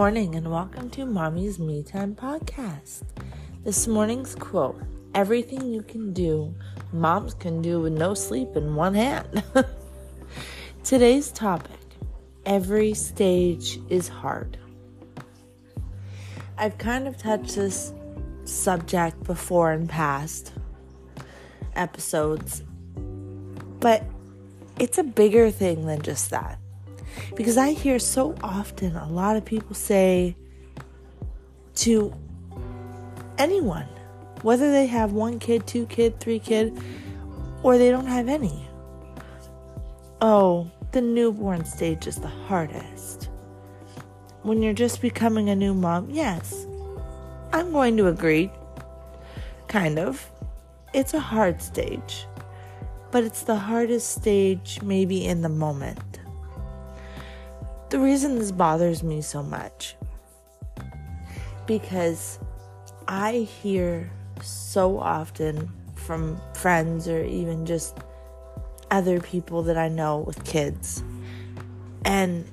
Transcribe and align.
morning 0.00 0.34
and 0.34 0.50
welcome 0.50 0.88
to 0.88 1.04
Mommy's 1.04 1.58
Me 1.58 1.82
Time 1.82 2.14
podcast. 2.14 3.02
This 3.64 3.86
morning's 3.86 4.34
quote 4.34 4.80
Everything 5.14 5.74
you 5.74 5.82
can 5.82 6.14
do, 6.14 6.54
moms 6.90 7.34
can 7.34 7.60
do 7.60 7.80
with 7.80 7.92
no 7.92 8.14
sleep 8.14 8.56
in 8.56 8.74
one 8.74 8.94
hand. 8.94 9.44
Today's 10.84 11.30
topic 11.30 11.78
Every 12.46 12.94
stage 12.94 13.78
is 13.90 14.08
hard. 14.08 14.56
I've 16.56 16.78
kind 16.78 17.06
of 17.06 17.18
touched 17.18 17.56
this 17.56 17.92
subject 18.44 19.22
before 19.24 19.70
in 19.74 19.86
past 19.86 20.54
episodes, 21.76 22.62
but 23.80 24.02
it's 24.78 24.96
a 24.96 25.04
bigger 25.04 25.50
thing 25.50 25.84
than 25.84 26.00
just 26.00 26.30
that. 26.30 26.59
Because 27.36 27.56
I 27.56 27.72
hear 27.72 27.98
so 27.98 28.34
often 28.42 28.96
a 28.96 29.08
lot 29.08 29.36
of 29.36 29.44
people 29.44 29.74
say 29.74 30.36
to 31.76 32.12
anyone, 33.38 33.88
whether 34.42 34.70
they 34.70 34.86
have 34.86 35.12
one 35.12 35.38
kid, 35.38 35.66
two 35.66 35.86
kid, 35.86 36.18
three 36.20 36.38
kid, 36.38 36.78
or 37.62 37.78
they 37.78 37.90
don't 37.90 38.06
have 38.06 38.28
any. 38.28 38.66
Oh, 40.20 40.70
the 40.92 41.00
newborn 41.00 41.64
stage 41.64 42.06
is 42.06 42.16
the 42.16 42.28
hardest. 42.28 43.28
When 44.42 44.62
you're 44.62 44.72
just 44.72 45.00
becoming 45.00 45.50
a 45.50 45.56
new 45.56 45.74
mom, 45.74 46.10
yes, 46.10 46.66
I'm 47.52 47.72
going 47.72 47.96
to 47.98 48.08
agree. 48.08 48.50
Kind 49.68 49.98
of. 49.98 50.30
It's 50.92 51.14
a 51.14 51.20
hard 51.20 51.62
stage, 51.62 52.26
but 53.10 53.22
it's 53.22 53.42
the 53.44 53.56
hardest 53.56 54.10
stage 54.10 54.80
maybe 54.82 55.24
in 55.24 55.42
the 55.42 55.48
moment. 55.48 56.09
The 57.90 57.98
reason 57.98 58.38
this 58.38 58.52
bothers 58.52 59.02
me 59.02 59.20
so 59.20 59.42
much 59.42 59.96
because 61.66 62.38
I 63.08 63.48
hear 63.62 64.08
so 64.42 65.00
often 65.00 65.68
from 65.96 66.40
friends 66.54 67.08
or 67.08 67.24
even 67.24 67.66
just 67.66 67.98
other 68.92 69.18
people 69.18 69.64
that 69.64 69.76
I 69.76 69.88
know 69.88 70.18
with 70.18 70.44
kids. 70.44 71.02
And 72.04 72.44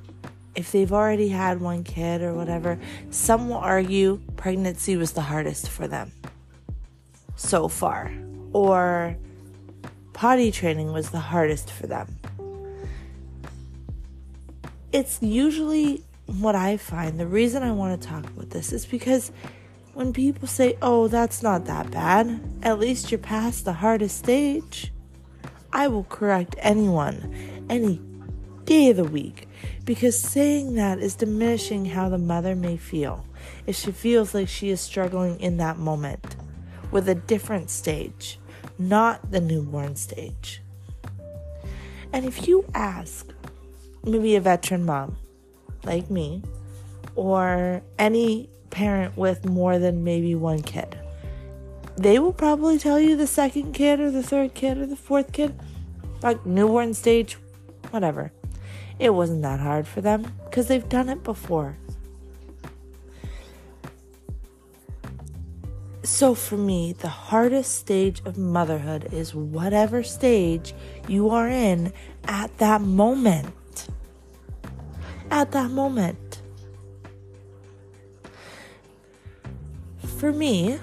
if 0.55 0.71
they've 0.71 0.91
already 0.91 1.29
had 1.29 1.61
one 1.61 1.83
kid 1.83 2.23
or 2.23 2.33
whatever, 2.33 2.79
some 3.11 3.49
will 3.49 3.57
argue 3.57 4.19
pregnancy 4.37 4.97
was 4.97 5.11
the 5.11 5.21
hardest 5.21 5.69
for 5.69 5.87
them 5.87 6.11
so 7.35 7.67
far, 7.67 8.11
or 8.53 9.15
potty 10.13 10.51
training 10.51 10.91
was 10.91 11.11
the 11.11 11.19
hardest 11.19 11.69
for 11.69 11.85
them 11.85 12.16
it's 14.91 15.21
usually 15.21 16.03
what 16.25 16.55
I 16.55 16.77
find. 16.77 17.19
The 17.19 17.27
reason 17.27 17.63
I 17.63 17.71
want 17.71 18.01
to 18.01 18.07
talk 18.07 18.25
about 18.25 18.49
this 18.49 18.71
is 18.71 18.85
because 18.85 19.31
when 19.93 20.13
people 20.13 20.47
say, 20.47 20.77
oh, 20.81 21.07
that's 21.07 21.41
not 21.41 21.65
that 21.65 21.91
bad, 21.91 22.39
at 22.63 22.79
least 22.79 23.11
you're 23.11 23.17
past 23.17 23.65
the 23.65 23.73
hardest 23.73 24.17
stage, 24.17 24.91
I 25.73 25.87
will 25.87 26.03
correct 26.03 26.55
anyone 26.59 27.65
any 27.69 28.01
day 28.65 28.89
of 28.89 28.97
the 28.97 29.03
week 29.03 29.47
because 29.85 30.19
saying 30.19 30.75
that 30.75 30.99
is 30.99 31.15
diminishing 31.15 31.85
how 31.85 32.09
the 32.09 32.17
mother 32.17 32.55
may 32.55 32.77
feel 32.77 33.25
if 33.65 33.75
she 33.75 33.91
feels 33.91 34.33
like 34.33 34.49
she 34.49 34.69
is 34.69 34.81
struggling 34.81 35.39
in 35.39 35.57
that 35.57 35.77
moment 35.77 36.35
with 36.91 37.07
a 37.09 37.15
different 37.15 37.69
stage, 37.69 38.39
not 38.77 39.31
the 39.31 39.41
newborn 39.41 39.95
stage. 39.95 40.61
And 42.13 42.25
if 42.25 42.47
you 42.47 42.65
ask 42.73 43.27
maybe 44.07 44.35
a 44.35 44.41
veteran 44.41 44.85
mom 44.85 45.17
like 45.83 46.09
me 46.09 46.43
or 47.15 47.81
any 47.97 48.49
parent 48.69 49.17
with 49.17 49.45
more 49.45 49.79
than 49.79 50.03
maybe 50.03 50.35
one 50.35 50.61
kid. 50.61 50.97
They 51.97 52.19
will 52.19 52.33
probably 52.33 52.77
tell 52.77 52.99
you 52.99 53.15
the 53.15 53.25
second 53.27 53.73
kid 53.73 53.99
or 53.99 54.11
the 54.11 54.21
third 54.21 54.53
kid 54.53 54.77
or 54.77 54.85
the 54.85 54.95
fourth 54.95 55.31
kid, 55.31 55.59
like 56.21 56.45
newborn 56.45 56.93
stage, 56.93 57.37
whatever. 57.89 58.31
It 58.99 59.11
wasn't 59.11 59.41
that 59.43 59.59
hard 59.59 59.87
for 59.87 60.01
them 60.01 60.33
because 60.45 60.67
they've 60.67 60.87
done 60.87 61.09
it 61.09 61.23
before. 61.23 61.77
So, 66.03 66.35
for 66.35 66.55
me, 66.55 66.93
the 66.93 67.09
hardest 67.09 67.75
stage 67.75 68.21
of 68.25 68.37
motherhood 68.37 69.09
is 69.11 69.35
whatever 69.35 70.03
stage 70.03 70.73
you 71.07 71.29
are 71.29 71.49
in 71.49 71.91
at 72.25 72.57
that 72.59 72.81
moment 72.81 73.53
at 75.31 75.51
that 75.51 75.71
moment. 75.71 76.41
For 80.17 80.31
me, 80.31 80.79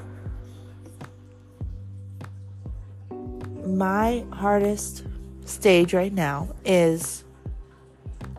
my 3.66 4.24
hardest 4.32 5.04
stage 5.44 5.92
right 5.92 6.12
now 6.12 6.54
is 6.64 7.24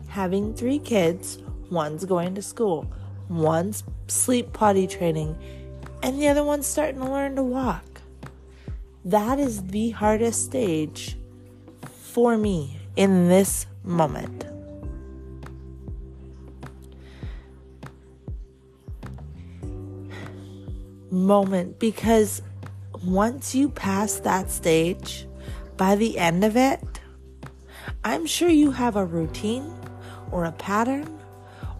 having 0.08 0.54
three 0.54 0.78
kids. 0.78 1.38
One's 1.70 2.04
going 2.04 2.34
to 2.36 2.42
school, 2.42 2.90
one's 3.28 3.84
sleep 4.08 4.52
potty 4.52 4.86
training, 4.86 5.36
and 6.02 6.20
the 6.20 6.28
other 6.28 6.44
one's 6.44 6.66
starting 6.66 7.00
to 7.00 7.10
learn 7.10 7.36
to 7.36 7.42
walk. 7.42 8.00
That 9.04 9.38
is 9.38 9.66
the 9.66 9.90
hardest 9.90 10.44
stage 10.44 11.16
for 11.82 12.36
me 12.36 12.78
in 12.96 13.28
this 13.28 13.66
moment. 13.84 14.55
Moment 21.16 21.78
because 21.78 22.42
once 23.04 23.54
you 23.54 23.68
pass 23.68 24.20
that 24.20 24.50
stage, 24.50 25.26
by 25.76 25.96
the 25.96 26.18
end 26.18 26.44
of 26.44 26.56
it, 26.56 26.80
I'm 28.04 28.26
sure 28.26 28.48
you 28.48 28.70
have 28.70 28.96
a 28.96 29.04
routine 29.04 29.72
or 30.30 30.44
a 30.44 30.52
pattern 30.52 31.18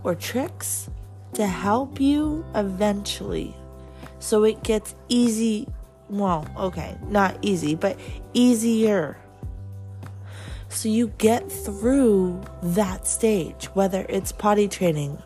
or 0.02 0.14
tricks 0.14 0.90
to 1.34 1.46
help 1.46 2.00
you 2.00 2.44
eventually 2.54 3.54
so 4.18 4.44
it 4.44 4.62
gets 4.62 4.94
easy. 5.08 5.68
Well, 6.08 6.46
okay, 6.56 6.96
not 7.08 7.38
easy, 7.42 7.74
but 7.74 7.98
easier. 8.32 9.16
So 10.68 10.88
you 10.88 11.08
get 11.18 11.50
through 11.50 12.42
that 12.62 13.06
stage, 13.06 13.66
whether 13.74 14.04
it's 14.08 14.32
potty 14.32 14.68
training 14.68 15.22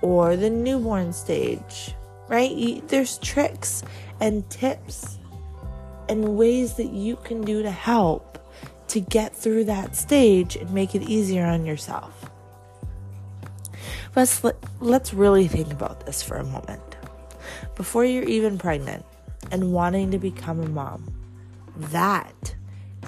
or 0.00 0.36
the 0.36 0.50
newborn 0.50 1.12
stage 1.12 1.94
right? 2.28 2.86
There's 2.88 3.18
tricks 3.18 3.82
and 4.20 4.48
tips 4.50 5.18
and 6.08 6.36
ways 6.36 6.74
that 6.74 6.90
you 6.92 7.16
can 7.16 7.42
do 7.42 7.62
to 7.62 7.70
help 7.70 8.38
to 8.88 9.00
get 9.00 9.34
through 9.34 9.64
that 9.64 9.96
stage 9.96 10.56
and 10.56 10.70
make 10.72 10.94
it 10.94 11.02
easier 11.02 11.44
on 11.44 11.66
yourself. 11.66 12.30
Let's 14.14 14.42
let's 14.80 15.12
really 15.12 15.48
think 15.48 15.72
about 15.72 16.06
this 16.06 16.22
for 16.22 16.36
a 16.36 16.44
moment. 16.44 16.82
Before 17.74 18.04
you're 18.04 18.24
even 18.24 18.56
pregnant 18.56 19.04
and 19.50 19.72
wanting 19.72 20.10
to 20.12 20.18
become 20.18 20.60
a 20.60 20.68
mom, 20.68 21.12
that 21.76 22.54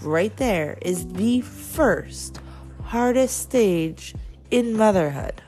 right 0.02 0.36
there 0.36 0.78
is 0.82 1.08
the 1.14 1.40
first 1.40 2.40
hardest 2.84 3.38
stage 3.38 4.14
in 4.50 4.76
motherhood. 4.76 5.42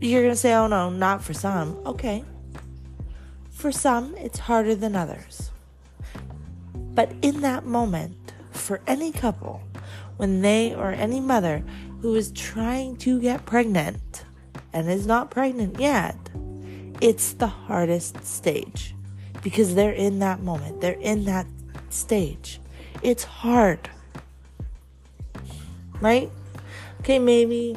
You're 0.00 0.22
going 0.22 0.32
to 0.32 0.36
say, 0.36 0.54
oh 0.54 0.68
no, 0.68 0.90
not 0.90 1.22
for 1.22 1.32
some. 1.34 1.76
Okay. 1.84 2.24
For 3.50 3.72
some, 3.72 4.14
it's 4.16 4.38
harder 4.38 4.74
than 4.76 4.94
others. 4.94 5.50
But 6.74 7.12
in 7.22 7.40
that 7.40 7.66
moment, 7.66 8.32
for 8.52 8.80
any 8.86 9.10
couple, 9.10 9.62
when 10.16 10.42
they 10.42 10.74
or 10.74 10.90
any 10.90 11.20
mother 11.20 11.64
who 12.00 12.14
is 12.14 12.30
trying 12.32 12.96
to 12.98 13.20
get 13.20 13.44
pregnant 13.44 14.24
and 14.72 14.88
is 14.88 15.06
not 15.06 15.30
pregnant 15.30 15.80
yet, 15.80 16.16
it's 17.00 17.32
the 17.32 17.46
hardest 17.46 18.24
stage 18.24 18.94
because 19.42 19.74
they're 19.74 19.92
in 19.92 20.18
that 20.20 20.40
moment, 20.40 20.80
they're 20.80 20.92
in 20.94 21.24
that 21.24 21.46
stage. 21.90 22.60
It's 23.02 23.24
hard. 23.24 23.90
Right? 26.00 26.30
Okay, 27.00 27.18
maybe 27.18 27.76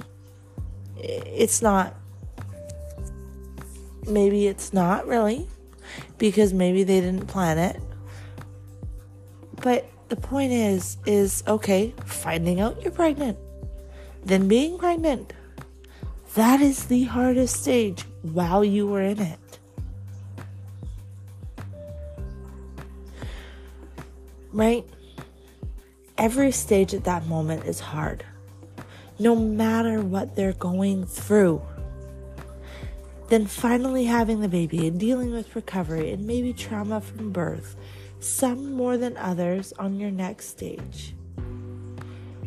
it's 0.97 1.61
not 1.61 1.95
maybe 4.07 4.47
it's 4.47 4.73
not 4.73 5.07
really 5.07 5.47
because 6.17 6.53
maybe 6.53 6.83
they 6.83 7.01
didn't 7.01 7.27
plan 7.27 7.57
it. 7.57 7.81
But 9.61 9.85
the 10.09 10.15
point 10.15 10.51
is 10.51 10.97
is 11.05 11.43
okay, 11.47 11.93
finding 12.05 12.59
out 12.59 12.81
you're 12.81 12.91
pregnant, 12.91 13.37
then 14.23 14.47
being 14.47 14.77
pregnant. 14.77 15.33
That 16.35 16.61
is 16.61 16.85
the 16.85 17.03
hardest 17.03 17.61
stage 17.61 18.03
while 18.21 18.63
you 18.63 18.87
were 18.87 19.01
in 19.01 19.19
it. 19.19 19.39
Right? 24.53 24.85
Every 26.17 26.51
stage 26.51 26.93
at 26.93 27.03
that 27.05 27.25
moment 27.27 27.65
is 27.65 27.79
hard. 27.79 28.23
no 29.21 29.35
matter 29.35 30.01
what 30.01 30.35
they're 30.35 30.53
going 30.53 31.05
through. 31.05 31.61
Then 33.31 33.45
finally 33.45 34.03
having 34.03 34.41
the 34.41 34.49
baby 34.49 34.85
and 34.89 34.99
dealing 34.99 35.31
with 35.31 35.55
recovery 35.55 36.11
and 36.11 36.27
maybe 36.27 36.51
trauma 36.51 36.99
from 36.99 37.31
birth, 37.31 37.77
some 38.19 38.73
more 38.73 38.97
than 38.97 39.15
others 39.15 39.71
on 39.79 39.97
your 40.01 40.11
next 40.11 40.47
stage. 40.47 41.15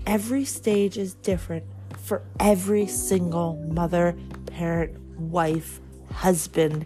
Every 0.07 0.45
stage 0.45 0.99
is 0.99 1.15
different 1.15 1.65
for 1.97 2.21
every 2.39 2.87
single 2.87 3.57
mother, 3.73 4.15
parent, 4.45 5.01
wife, 5.19 5.81
husband. 6.13 6.85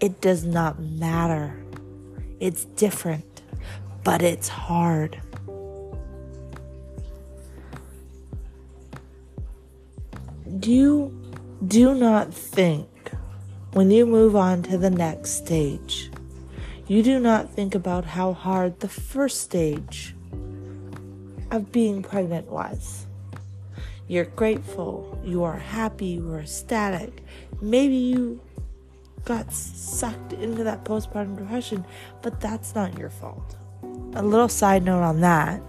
It 0.00 0.20
does 0.20 0.42
not 0.42 0.80
matter. 0.80 1.56
It's 2.40 2.64
different, 2.64 3.42
but 4.02 4.22
it's 4.22 4.48
hard. 4.48 5.22
You 10.64 11.16
do 11.64 11.94
not 11.94 12.34
think 12.34 12.88
when 13.76 13.90
you 13.90 14.06
move 14.06 14.34
on 14.34 14.62
to 14.62 14.78
the 14.78 14.88
next 14.88 15.32
stage, 15.32 16.10
you 16.86 17.02
do 17.02 17.20
not 17.20 17.50
think 17.50 17.74
about 17.74 18.06
how 18.06 18.32
hard 18.32 18.80
the 18.80 18.88
first 18.88 19.42
stage 19.42 20.14
of 21.50 21.70
being 21.72 22.02
pregnant 22.02 22.46
was. 22.50 23.04
You're 24.08 24.24
grateful, 24.24 25.20
you 25.22 25.44
are 25.44 25.58
happy, 25.58 26.06
you 26.06 26.32
are 26.32 26.40
ecstatic. 26.40 27.22
Maybe 27.60 27.96
you 27.96 28.40
got 29.26 29.52
sucked 29.52 30.32
into 30.32 30.64
that 30.64 30.82
postpartum 30.86 31.36
depression, 31.36 31.84
but 32.22 32.40
that's 32.40 32.74
not 32.74 32.96
your 32.96 33.10
fault. 33.10 33.56
A 34.14 34.22
little 34.22 34.48
side 34.48 34.84
note 34.84 35.02
on 35.02 35.20
that 35.20 35.60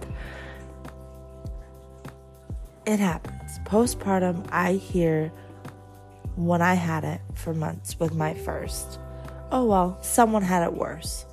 it 2.86 3.00
happens. 3.00 3.58
Postpartum, 3.66 4.48
I 4.50 4.72
hear 4.72 5.30
when 6.46 6.62
I 6.62 6.74
had 6.74 7.04
it 7.04 7.20
for 7.34 7.52
months 7.52 7.98
with 7.98 8.14
my 8.14 8.32
first. 8.32 8.98
Oh 9.50 9.64
well, 9.64 9.98
someone 10.02 10.42
had 10.42 10.62
it 10.62 10.72
worse. 10.72 11.26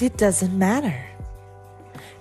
It 0.00 0.16
doesn't 0.16 0.56
matter 0.56 1.04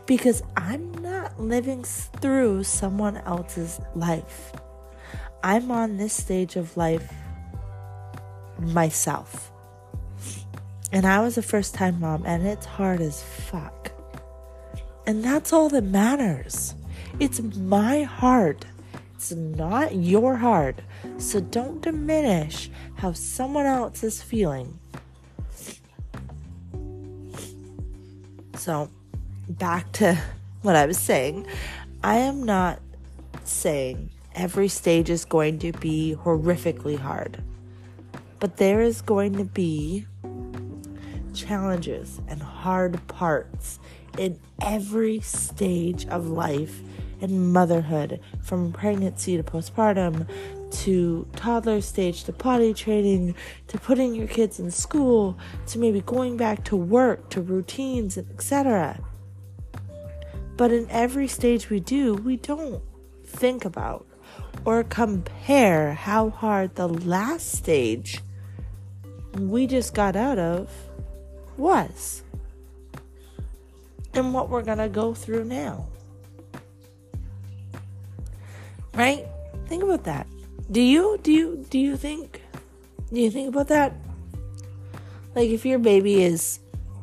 because 0.05 0.41
I'm 0.55 0.93
not 0.93 1.39
living 1.39 1.83
through 1.83 2.63
someone 2.63 3.17
else's 3.17 3.79
life. 3.95 4.53
I'm 5.43 5.69
on 5.71 5.97
this 5.97 6.13
stage 6.13 6.55
of 6.55 6.75
life 6.77 7.13
myself. 8.59 9.51
And 10.91 11.05
I 11.05 11.19
was 11.19 11.37
a 11.37 11.41
first 11.41 11.75
time 11.75 11.99
mom, 11.99 12.25
and 12.25 12.47
it's 12.47 12.65
hard 12.65 13.01
as 13.01 13.21
fuck. 13.21 13.91
And 15.05 15.23
that's 15.23 15.51
all 15.51 15.67
that 15.69 15.83
matters. 15.83 16.75
It's 17.19 17.41
my 17.41 18.03
heart. 18.03 18.65
It's 19.17 19.31
not 19.31 19.95
your 19.95 20.35
heart. 20.35 20.79
So 21.17 21.39
don't 21.39 21.81
diminish 21.81 22.69
how 22.97 23.13
someone 23.13 23.65
else 23.65 24.03
is 24.03 24.21
feeling. 24.21 24.77
So, 28.53 28.91
back 29.49 29.91
to 29.93 30.21
what 30.61 30.75
I 30.75 30.85
was 30.85 30.99
saying. 30.99 31.47
I 32.03 32.17
am 32.17 32.43
not 32.43 32.79
saying 33.43 34.11
every 34.35 34.67
stage 34.67 35.09
is 35.09 35.25
going 35.25 35.57
to 35.59 35.71
be 35.71 36.15
horrifically 36.23 36.99
hard, 36.99 37.41
but 38.39 38.57
there 38.57 38.81
is 38.81 39.01
going 39.01 39.35
to 39.37 39.45
be 39.45 40.05
challenges 41.33 42.21
and 42.27 42.39
hard 42.39 43.07
parts 43.07 43.79
in 44.19 44.39
every 44.61 45.21
stage 45.21 46.05
of 46.05 46.27
life 46.27 46.81
and 47.21 47.53
motherhood 47.53 48.19
from 48.41 48.71
pregnancy 48.71 49.37
to 49.37 49.43
postpartum 49.43 50.27
to 50.69 51.27
toddler 51.35 51.81
stage 51.81 52.23
to 52.25 52.33
potty 52.33 52.73
training 52.73 53.33
to 53.67 53.77
putting 53.77 54.13
your 54.13 54.27
kids 54.27 54.59
in 54.59 54.69
school 54.69 55.37
to 55.65 55.79
maybe 55.79 56.01
going 56.01 56.37
back 56.37 56.63
to 56.63 56.75
work 56.75 57.29
to 57.29 57.41
routines 57.41 58.17
etc 58.17 58.99
but 60.57 60.71
in 60.71 60.89
every 60.89 61.27
stage 61.27 61.69
we 61.69 61.79
do 61.79 62.15
we 62.15 62.35
don't 62.35 62.81
think 63.25 63.63
about 63.63 64.05
or 64.65 64.83
compare 64.83 65.93
how 65.93 66.29
hard 66.29 66.75
the 66.75 66.87
last 66.87 67.51
stage 67.51 68.19
we 69.39 69.67
just 69.67 69.93
got 69.93 70.15
out 70.15 70.37
of 70.39 70.69
was 71.55 72.23
and 74.13 74.33
what 74.33 74.49
we're 74.49 74.63
going 74.63 74.77
to 74.77 74.89
go 74.89 75.13
through 75.13 75.45
now 75.45 75.87
Right? 78.97 79.27
Think 79.67 79.83
about 79.83 80.05
that. 80.05 80.25
Do 80.71 80.81
you 80.81 81.19
do 81.21 81.31
you 81.31 81.63
do 81.69 81.77
you 81.77 81.95
think 81.95 82.41
do 83.13 83.21
you 83.21 83.29
think 83.29 83.49
about 83.49 83.67
that? 83.67 83.93
Like 85.35 85.51
if 85.51 85.67
your 85.67 85.77
baby 85.77 86.23
is 86.23 86.59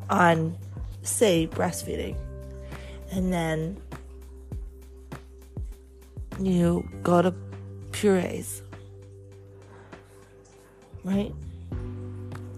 on 0.09 0.57
say 1.03 1.47
breastfeeding 1.47 2.17
and 3.11 3.31
then 3.31 3.77
you 6.39 6.87
go 7.01 7.21
to 7.21 7.33
purees. 7.93 8.61
Right? 11.05 11.33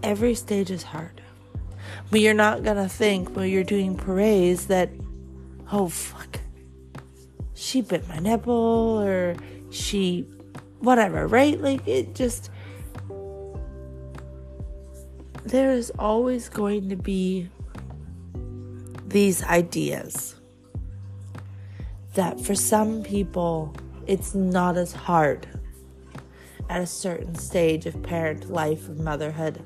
Every 0.02 0.34
stage 0.34 0.72
is 0.72 0.82
hard. 0.82 1.22
But 2.10 2.20
you're 2.20 2.34
not 2.34 2.64
gonna 2.64 2.88
think 2.88 3.36
when 3.36 3.50
you're 3.50 3.62
doing 3.62 3.96
purees 3.96 4.66
that, 4.66 4.90
oh 5.70 5.88
fuck, 5.88 6.37
she 7.68 7.82
bit 7.82 8.08
my 8.08 8.18
nipple 8.18 8.98
or 9.02 9.36
she 9.70 10.26
whatever, 10.80 11.26
right? 11.26 11.60
Like 11.60 11.86
it 11.86 12.14
just 12.14 12.50
there 15.44 15.72
is 15.72 15.90
always 15.98 16.48
going 16.48 16.88
to 16.88 16.96
be 16.96 17.48
these 19.06 19.42
ideas 19.44 20.36
that 22.14 22.40
for 22.40 22.54
some 22.54 23.02
people 23.02 23.74
it's 24.06 24.34
not 24.34 24.76
as 24.76 24.92
hard 24.92 25.46
at 26.70 26.80
a 26.80 26.86
certain 26.86 27.34
stage 27.34 27.84
of 27.84 28.02
parent 28.02 28.50
life 28.50 28.88
of 28.88 28.98
motherhood. 28.98 29.62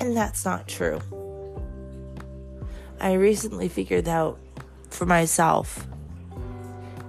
And 0.00 0.16
that's 0.16 0.44
not 0.44 0.66
true. 0.66 1.00
I 3.00 3.12
recently 3.12 3.68
figured 3.68 4.08
out 4.08 4.38
for 4.88 5.06
myself 5.06 5.86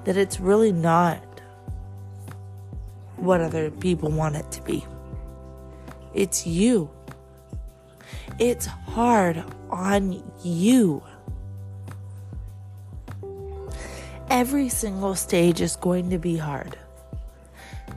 that 0.06 0.18
it's 0.18 0.40
really 0.40 0.72
not 0.72 1.22
what 3.18 3.42
other 3.42 3.70
people 3.70 4.10
want 4.10 4.36
it 4.36 4.52
to 4.52 4.62
be. 4.64 4.86
It's 6.14 6.46
you. 6.46 6.90
It's 8.40 8.66
hard 8.66 9.44
on 9.70 10.24
you. 10.44 11.04
Every 14.30 14.70
single 14.70 15.16
stage 15.16 15.62
is 15.62 15.76
going 15.76 16.10
to 16.10 16.18
be 16.18 16.38
hard. 16.38 16.78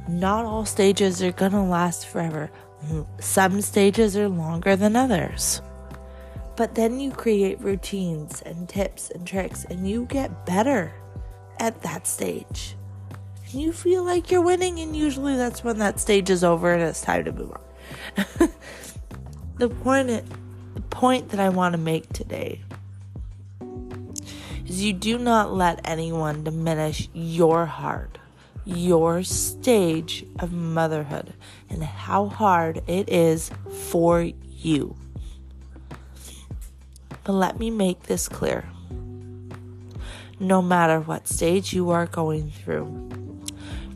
Not 0.09 0.45
all 0.45 0.67
stages 0.67 1.23
are 1.23 1.33
going 1.33 1.53
to 1.53 1.63
last 1.63 2.07
forever. 2.07 2.51
Some 3.21 3.63
stages 3.63 4.17
are 4.17 4.29
longer 4.29 4.77
than 4.77 4.97
others. 4.97 5.63
But 6.57 6.75
then 6.75 7.01
you 7.01 7.11
create 7.11 7.61
routines 7.61 8.43
and 8.43 8.69
tips 8.69 9.11
and 9.11 9.27
tricks 9.27 9.65
and 9.65 9.89
you 9.89 10.05
get 10.07 10.45
better 10.45 10.93
at 11.59 11.83
that 11.83 12.07
stage. 12.07 12.77
You 13.51 13.73
feel 13.73 14.03
like 14.03 14.31
you're 14.31 14.43
winning, 14.43 14.81
and 14.81 14.97
usually 14.97 15.37
that's 15.37 15.63
when 15.63 15.79
that 15.79 16.01
stage 16.01 16.29
is 16.29 16.43
over 16.43 16.73
and 16.73 16.83
it's 16.83 17.01
time 17.01 17.25
to 17.25 17.33
move 17.33 17.53
on. 17.53 17.61
the 19.59 19.69
point, 19.69 20.09
the 20.75 20.81
point 20.91 21.29
that 21.29 21.41
I 21.41 21.51
want 21.51 21.75
to 21.75 21.79
make 21.79 22.13
today 22.13 22.61
is 24.67 24.83
you 24.83 24.93
do 24.93 25.19
not 25.19 25.53
let 25.53 25.81
anyone 25.85 26.43
diminish 26.43 27.09
your 27.13 27.67
heart, 27.67 28.19
your 28.65 29.23
stage 29.23 30.25
of 30.41 30.53
motherhood, 30.53 31.35
and 31.71 31.83
how 31.83 32.27
hard 32.27 32.83
it 32.89 33.09
is 33.09 33.51
for 33.91 34.23
you. 34.23 34.97
But 37.23 37.35
let 37.35 37.59
me 37.59 37.71
make 37.71 38.05
this 38.05 38.29
clear 38.29 38.65
no 40.47 40.61
matter 40.61 41.01
what 41.01 41.29
stage 41.29 41.73
you 41.73 41.91
are 41.91 42.07
going 42.07 42.51
through. 42.51 43.11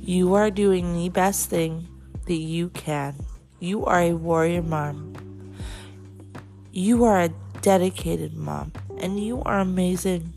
You 0.00 0.34
are 0.34 0.50
doing 0.50 0.94
the 0.94 1.08
best 1.08 1.50
thing 1.50 1.86
that 2.26 2.34
you 2.34 2.70
can. 2.70 3.14
You 3.60 3.84
are 3.84 4.00
a 4.00 4.14
warrior 4.14 4.62
mom. 4.62 5.14
You 6.72 7.04
are 7.04 7.20
a 7.20 7.34
dedicated 7.60 8.34
mom, 8.34 8.72
and 8.98 9.18
you 9.22 9.42
are 9.42 9.58
amazing. 9.58 10.32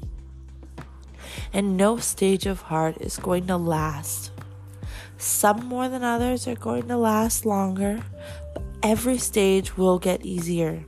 And 1.54 1.78
no 1.78 1.98
stage 1.98 2.46
of 2.46 2.64
heart 2.64 2.98
is 3.00 3.18
going 3.18 3.48
to 3.48 3.58
last. 3.58 4.32
Some 5.18 5.66
more 5.66 5.88
than 5.88 6.04
others 6.04 6.48
are 6.48 6.56
going 6.56 6.88
to 6.88 6.98
last 6.98 7.46
longer, 7.46 8.04
but 8.54 8.64
every 8.82 9.18
stage 9.18 9.78
will 9.78 10.00
get 10.00 10.26
easier. 10.26 10.84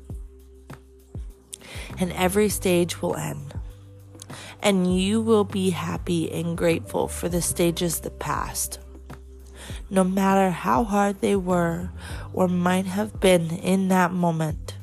And 2.00 2.12
every 2.14 2.50
stage 2.50 3.02
will 3.02 3.16
end 3.16 3.53
and 4.64 4.98
you 4.98 5.20
will 5.20 5.44
be 5.44 5.72
happy 5.72 6.32
and 6.32 6.58
grateful 6.58 7.10
for 7.10 7.28
the 7.28 7.42
stages 7.42 8.00
that 8.00 8.18
passed. 8.18 8.80
No 9.90 10.06
matter 10.06 10.52
how 10.52 10.86
hard 10.86 11.20
they 11.20 11.36
were 11.36 11.90
or 12.32 12.48
might 12.48 12.86
have 12.86 13.20
been 13.20 13.52
in 13.52 13.90
that 13.90 14.14
moment. 14.14 14.76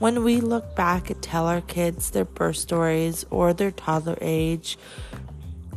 When 0.00 0.24
we 0.24 0.40
look 0.40 0.74
back 0.74 1.08
and 1.08 1.22
tell 1.22 1.46
our 1.46 1.60
kids 1.60 2.10
their 2.10 2.24
birth 2.24 2.56
stories 2.56 3.24
or 3.30 3.54
their 3.54 3.70
toddler 3.70 4.18
age, 4.20 4.76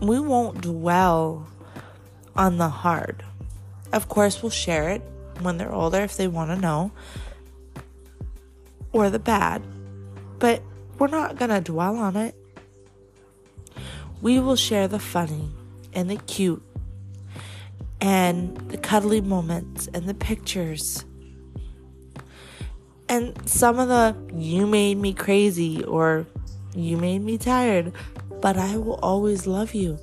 we 0.02 0.20
won't 0.20 0.62
dwell 0.62 1.48
on 2.36 2.58
the 2.58 2.70
hard. 2.70 3.24
Of 3.94 4.10
course, 4.10 4.42
we'll 4.42 4.50
share 4.50 4.90
it 4.90 5.04
when 5.42 5.58
they're 5.58 5.72
older 5.72 6.02
if 6.02 6.18
they 6.18 6.28
want 6.28 6.50
to 6.52 6.58
know, 6.58 6.92
or 8.92 9.10
the 9.10 9.20
bad, 9.20 9.62
but 10.40 10.62
we're 10.98 11.08
not 11.08 11.38
going 11.38 11.52
to 11.52 11.62
dwell 11.62 11.96
on 11.96 12.16
it. 12.16 12.39
We 14.22 14.40
will 14.40 14.56
share 14.56 14.88
the 14.88 15.00
funny 15.00 15.50
and 15.94 16.10
the 16.10 16.18
cute 16.18 16.64
and 18.02 18.58
the 18.70 18.78
cuddly 18.78 19.22
moments 19.22 19.88
and 19.94 20.08
the 20.08 20.14
pictures. 20.14 21.06
And 23.08 23.50
some 23.50 23.80
of 23.80 23.88
the 23.88 24.16
you 24.34 24.68
made 24.68 24.98
me 24.98 25.14
crazy 25.14 25.84
or 25.84 26.28
you 26.76 26.98
made 26.98 27.20
me 27.24 27.38
tired, 27.38 27.94
but 28.42 28.58
I 28.58 28.78
will 28.78 29.00
always 29.02 29.48
love 29.48 29.74
you. 29.74 29.98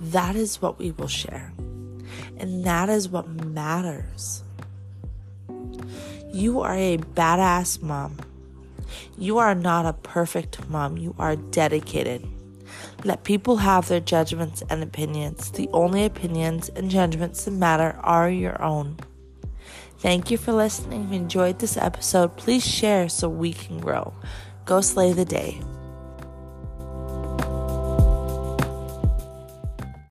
That 0.00 0.34
is 0.34 0.62
what 0.62 0.78
we 0.78 0.90
will 0.90 1.08
share. 1.08 1.52
And 2.38 2.64
that 2.64 2.88
is 2.88 3.08
what 3.08 3.28
matters. 3.28 4.42
You 6.32 6.60
are 6.60 6.74
a 6.74 6.96
badass 6.96 7.82
mom. 7.82 8.16
You 9.16 9.38
are 9.38 9.54
not 9.54 9.86
a 9.86 9.92
perfect 9.92 10.68
mom. 10.68 10.96
You 10.96 11.14
are 11.18 11.36
dedicated. 11.36 12.26
Let 13.04 13.24
people 13.24 13.56
have 13.58 13.88
their 13.88 14.00
judgments 14.00 14.62
and 14.70 14.82
opinions. 14.82 15.50
The 15.50 15.68
only 15.72 16.04
opinions 16.04 16.68
and 16.70 16.90
judgments 16.90 17.44
that 17.44 17.52
matter 17.52 17.96
are 18.00 18.30
your 18.30 18.60
own. 18.62 18.96
Thank 19.98 20.30
you 20.30 20.38
for 20.38 20.52
listening. 20.52 21.04
If 21.04 21.10
you 21.10 21.16
enjoyed 21.16 21.58
this 21.58 21.76
episode, 21.76 22.36
please 22.36 22.66
share 22.66 23.08
so 23.08 23.28
we 23.28 23.52
can 23.52 23.78
grow. 23.78 24.14
Go 24.64 24.80
slay 24.80 25.12
the 25.12 25.24
day. 25.24 25.60